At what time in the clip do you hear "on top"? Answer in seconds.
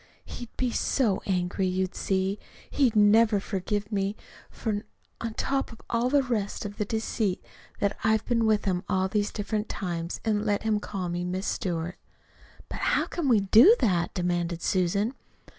5.21-5.71